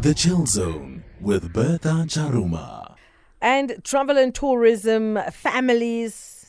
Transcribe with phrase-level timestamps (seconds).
[0.00, 2.94] The Chill Zone with Bertha Charuma.
[3.42, 6.39] And travel and tourism families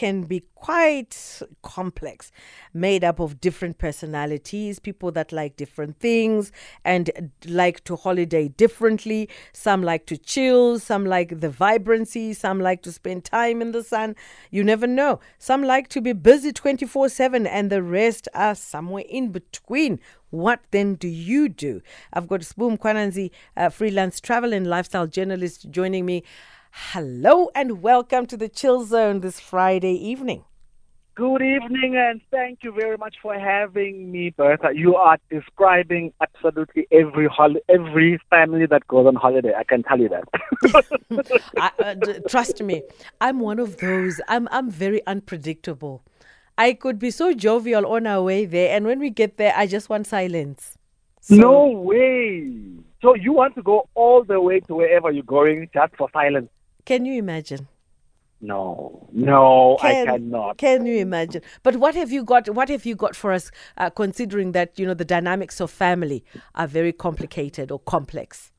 [0.00, 2.32] can be quite complex,
[2.72, 6.50] made up of different personalities, people that like different things
[6.86, 7.10] and
[7.44, 9.28] like to holiday differently.
[9.52, 13.84] Some like to chill, some like the vibrancy, some like to spend time in the
[13.84, 14.16] sun.
[14.50, 15.20] You never know.
[15.38, 20.00] Some like to be busy 24 7, and the rest are somewhere in between.
[20.30, 21.82] What then do you do?
[22.14, 26.24] I've got Sbu Mkwanazi, a freelance travel and lifestyle journalist, joining me.
[26.72, 30.44] Hello and welcome to the Chill Zone this Friday evening.
[31.14, 34.70] Good evening and thank you very much for having me, Bertha.
[34.74, 39.52] You are describing absolutely every hol- every family that goes on holiday.
[39.54, 41.42] I can tell you that.
[41.58, 42.82] I, uh, d- trust me,
[43.20, 44.20] I'm one of those.
[44.28, 46.02] I'm I'm very unpredictable.
[46.56, 49.66] I could be so jovial on our way there, and when we get there, I
[49.66, 50.78] just want silence.
[51.20, 52.52] So- no way.
[53.02, 56.48] So you want to go all the way to wherever you're going just for silence?
[56.84, 57.68] Can you imagine?
[58.42, 60.56] No, no, Can, I cannot.
[60.56, 61.42] Can you imagine?
[61.62, 62.48] But what have you got?
[62.48, 63.50] What have you got for us?
[63.76, 68.50] Uh, considering that you know the dynamics of family are very complicated or complex.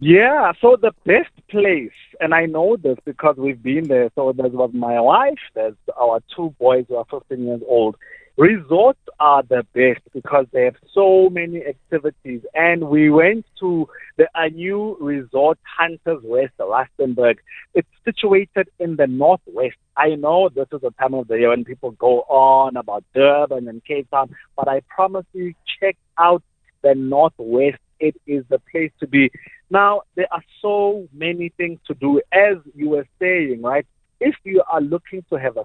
[0.00, 4.10] Yeah, so the best place, and I know this because we've been there.
[4.14, 7.96] So there was my wife, there's our two boys who are 15 years old.
[8.38, 12.40] Resorts are the best because they have so many activities.
[12.54, 17.38] And we went to the ANEW resort, Hunters Rest, Rustenburg.
[17.74, 19.74] It's situated in the northwest.
[19.96, 23.66] I know this is a time of the year when people go on about Durban
[23.66, 26.44] and Cape Town, but I promise you, check out
[26.82, 27.78] the northwest.
[27.98, 29.32] It is the place to be.
[29.68, 32.22] Now, there are so many things to do.
[32.32, 33.86] As you were saying, right?
[34.20, 35.64] If you are looking to have a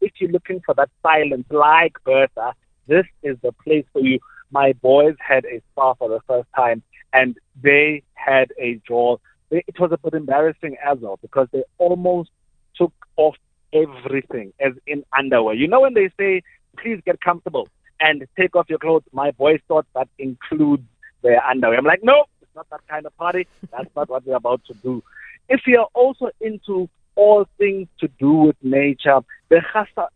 [0.00, 2.54] if you're looking for that silence like Bertha,
[2.86, 4.18] this is the place for you.
[4.50, 9.16] My boys had a spa for the first time and they had a jaw.
[9.50, 12.30] It was a bit embarrassing as well because they almost
[12.76, 13.36] took off
[13.72, 15.54] everything as in underwear.
[15.54, 16.42] You know when they say,
[16.78, 17.68] please get comfortable
[18.00, 20.82] and take off your clothes, my boys thought that includes
[21.22, 21.78] their underwear.
[21.78, 23.46] I'm like, no, it's not that kind of party.
[23.70, 25.02] That's not what we're about to do.
[25.48, 29.20] If you're also into all things to do with nature,
[29.50, 29.60] the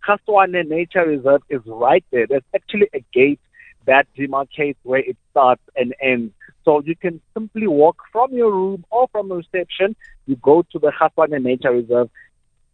[0.07, 2.27] Kgaswane Nature Reserve is right there.
[2.27, 3.41] There's actually a gate
[3.87, 6.33] that demarcates where it starts and ends.
[6.65, 9.97] So you can simply walk from your room or from the reception.
[10.27, 12.09] You go to the Kgaswane Nature Reserve.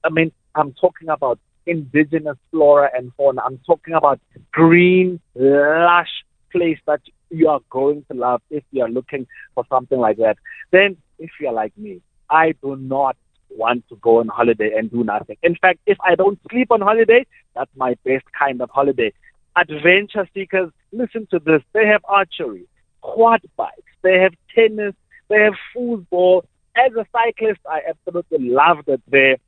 [0.05, 3.43] I mean, I'm talking about indigenous flora and fauna.
[3.45, 4.21] I'm talking about
[4.53, 6.11] green, lush
[6.53, 7.01] place that
[7.31, 10.37] you are going to love if you are looking for something like that.
[10.73, 13.17] Then, if you're like me, I do not
[13.51, 15.37] want to go on holiday and do nothing.
[15.43, 19.13] In fact, if I don't sleep on holiday, that's my best kind of holiday.
[19.57, 21.63] Adventure seekers, listen to this.
[21.73, 22.67] They have archery,
[23.01, 24.95] quad bikes, they have tennis,
[25.29, 26.45] they have football.
[26.77, 29.39] As a cyclist, I absolutely love that they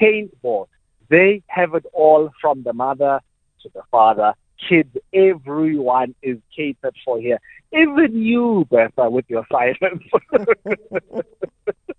[0.00, 0.66] paintball.
[1.08, 3.20] They have it all from the mother
[3.62, 4.34] to the father.
[4.68, 7.38] Kids, everyone is catered for here.
[7.72, 10.02] Even you, Bertha, with your silence.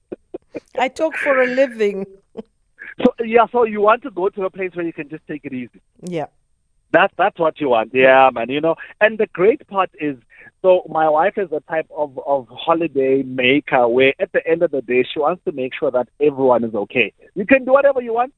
[0.78, 2.06] I talk for a living.
[2.36, 5.46] so, yeah, so you want to go to a place where you can just take
[5.46, 5.82] it easy.
[6.02, 6.28] Yeah.
[6.92, 8.50] That's that's what you want, yeah, man.
[8.50, 10.16] You know, and the great part is,
[10.62, 14.72] so my wife is a type of of holiday maker where at the end of
[14.72, 17.12] the day she wants to make sure that everyone is okay.
[17.36, 18.34] You can do whatever you want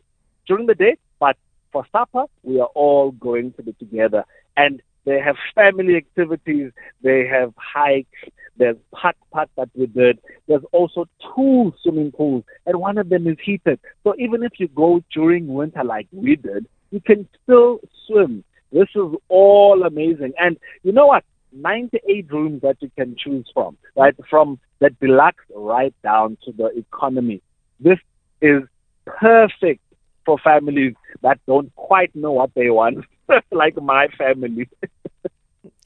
[0.48, 1.38] during the day, but
[1.72, 4.26] for supper we are all going to be together.
[4.58, 6.72] And they have family activities,
[7.04, 8.20] they have hikes,
[8.59, 10.20] there's putt putt that we did.
[10.47, 13.80] There's also two swimming pools, and one of them is heated.
[14.03, 18.44] So even if you go during winter like we did, you can still swim.
[18.72, 20.34] This is all amazing.
[20.38, 21.24] And you know what?
[21.52, 24.14] 98 rooms that you can choose from, right?
[24.30, 27.42] From the deluxe right down to the economy.
[27.80, 27.98] This
[28.42, 28.62] is
[29.06, 29.81] perfect
[30.25, 30.94] for families
[31.24, 33.06] that don't quite know what they want,
[33.52, 34.69] like my family.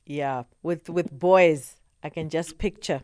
[0.06, 0.44] Yeah.
[0.62, 3.02] With with boys, I can just picture.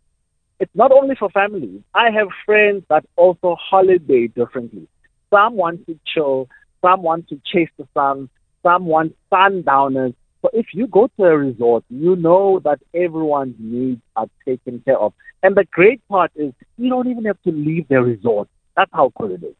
[0.59, 1.81] It's not only for families.
[1.93, 4.87] I have friends that also holiday differently.
[5.29, 6.47] Some want to chill.
[6.81, 8.29] Some want to chase the sun.
[8.63, 10.13] Some want sundowners.
[10.41, 14.97] So if you go to a resort, you know that everyone's needs are taken care
[14.97, 15.13] of.
[15.43, 18.47] And the great part is you don't even have to leave the resort.
[18.75, 19.55] That's how cool it is.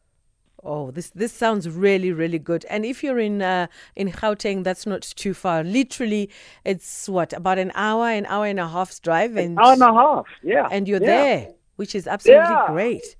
[0.62, 2.64] Oh, this this sounds really really good.
[2.68, 5.62] And if you're in uh, in Gauteng, that's not too far.
[5.62, 6.28] Literally,
[6.64, 9.82] it's what about an hour, an hour and a half's drive, and An hour and
[9.82, 10.26] a half.
[10.42, 10.68] Yeah.
[10.70, 11.06] and you're Yeah.
[11.06, 12.66] there, which is absolutely Yeah.
[12.68, 13.16] great.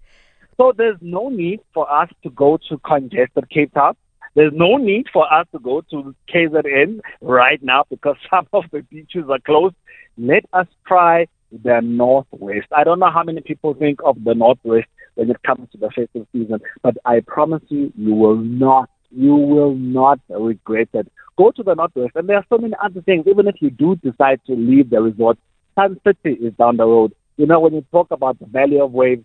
[0.56, 3.94] So there's no need for us to go to congested Cape Town.
[4.34, 8.80] There's no need for us to go to KZN right now because some of the
[8.82, 9.76] beaches are closed.
[10.18, 12.66] Let us try the Northwest.
[12.74, 15.90] I don't know how many people think of the Northwest when it comes to the
[15.94, 21.10] festive season, but I promise you, you will not, you will not regret it.
[21.36, 23.26] Go to the Northwest, and there are so many other things.
[23.26, 25.38] Even if you do decide to leave the resort,
[25.74, 27.12] Sun City is down the road.
[27.36, 29.24] You know, when you talk about the Valley of Waves,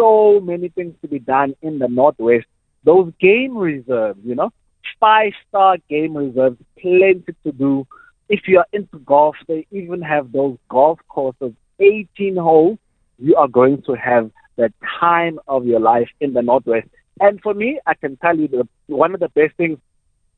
[0.00, 2.46] so many things to be done in the Northwest.
[2.84, 4.50] Those game reserves, you know,
[5.00, 7.86] five star game reserves, plenty to do.
[8.28, 12.78] If you are into golf, they even have those golf courses, 18 holes.
[13.18, 16.88] You are going to have the time of your life in the Northwest.
[17.20, 19.78] And for me, I can tell you that one of the best things,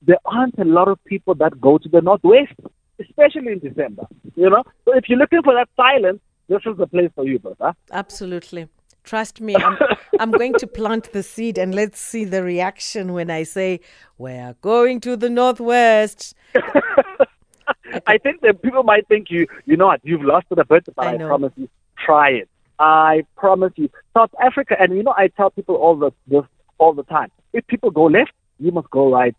[0.02, 2.52] there aren't a lot of people that go to the Northwest,
[3.00, 4.62] especially in December, you know.
[4.84, 7.74] So if you're looking for that silence, this is the place for you, brother.
[7.90, 8.68] Absolutely.
[9.04, 9.78] Trust me, I'm,
[10.20, 13.80] I'm going to plant the seed and let's see the reaction when I say,
[14.18, 16.34] We're going to the Northwest.
[18.06, 20.84] I think that people might think you, you know what, you've lost to the bet,
[20.94, 22.48] but I I, promise you, try it.
[22.78, 23.90] I promise you.
[24.16, 26.42] South Africa, and you know, I tell people all this, this
[26.78, 27.30] all the time.
[27.52, 29.34] If people go left, you must go right.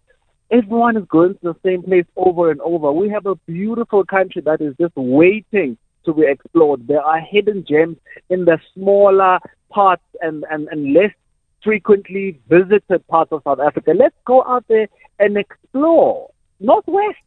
[0.50, 2.92] Everyone is going to the same place over and over.
[2.92, 6.88] We have a beautiful country that is just waiting to be explored.
[6.88, 7.98] There are hidden gems
[8.30, 9.40] in the smaller
[9.70, 11.12] parts and, and, and less
[11.64, 13.92] frequently visited parts of South Africa.
[13.94, 14.88] Let's go out there
[15.20, 16.32] and explore.
[16.60, 17.18] Northwest.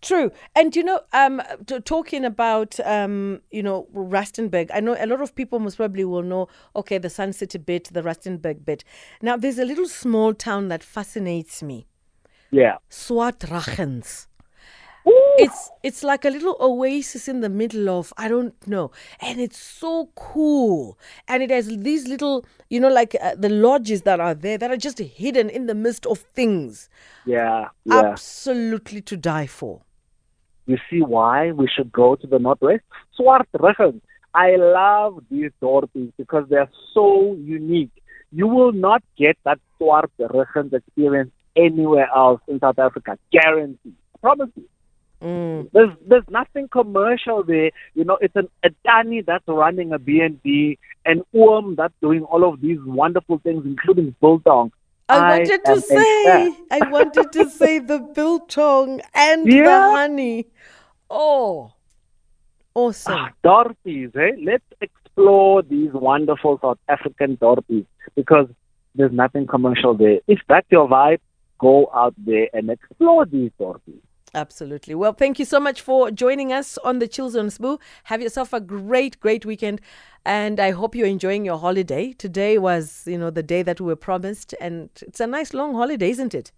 [0.00, 0.30] True.
[0.54, 5.20] And you know, um, t- talking about, um, you know, Rustenburg, I know a lot
[5.20, 8.84] of people most probably will know, okay, the Sun City bit, the Rustenburg bit.
[9.22, 11.86] Now, there's a little small town that fascinates me.
[12.50, 12.76] Yeah.
[12.90, 14.26] Swartruggens.
[15.06, 15.34] Ooh.
[15.38, 18.90] It's it's like a little oasis in the middle of I don't know,
[19.20, 20.98] and it's so cool.
[21.26, 24.70] And it has these little, you know, like uh, the lodges that are there that
[24.70, 26.90] are just hidden in the midst of things.
[27.24, 28.00] Yeah, yeah.
[28.00, 29.82] Absolutely to die for.
[30.68, 32.84] You see why we should go to the Northwest?
[33.18, 34.02] Swartruggen.
[34.34, 37.90] I love these dorpies because they're so unique.
[38.30, 43.18] You will not get that Swart Swartruggen experience anywhere else in South Africa.
[43.32, 43.94] Guaranteed.
[44.20, 44.68] Promise you.
[45.22, 45.70] Mm.
[45.72, 47.70] There's there's nothing commercial there.
[47.94, 52.46] You know, it's an a Tannie that's running a BNB and Oom that's doing all
[52.46, 54.70] of these wonderful things, including Biltong.
[55.08, 56.56] I I wanted am to say.
[56.70, 60.46] I wanted to say the biltong and the honey.
[61.10, 61.72] Oh,
[62.74, 63.14] awesome.
[63.14, 64.36] Ah, Dorpies, eh?
[64.42, 68.48] Let's explore these wonderful South African Dorpies because
[68.94, 70.20] there's nothing commercial there.
[70.26, 71.20] If that's your vibe,
[71.58, 74.02] go out there and explore these Dorpies.
[74.34, 74.94] Absolutely.
[74.94, 77.78] Well, thank you so much for joining us on the Chill Zone Sbu.
[78.04, 79.80] Have yourself a great, great weekend.
[80.24, 82.12] And I hope you're enjoying your holiday.
[82.12, 84.54] Today was, you know, the day that we were promised.
[84.60, 86.52] And it's a nice long holiday, isn't it?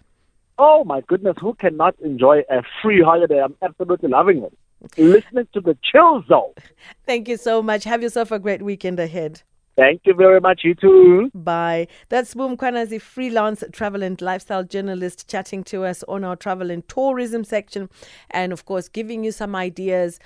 [0.58, 3.40] Oh my goodness, who cannot enjoy a free holiday?
[3.40, 4.52] I'm absolutely loving it.
[4.98, 6.52] Listening to the chill zone.
[7.06, 7.84] Thank you so much.
[7.84, 9.42] Have yourself a great weekend ahead.
[9.80, 11.30] Thank you very much, you too.
[11.34, 11.88] Bye.
[12.10, 16.86] That's Sbu Mkwanazi, freelance travel and lifestyle journalist, chatting to us on our travel and
[16.86, 17.88] tourism section.
[18.30, 20.20] And of course, giving you some ideas